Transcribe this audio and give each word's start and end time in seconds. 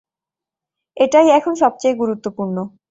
এটাই 0.97 1.27
এখন 1.37 1.53
সবচেয়ে 1.55 1.95
গুরুত্বপূর্ণ। 1.95 2.57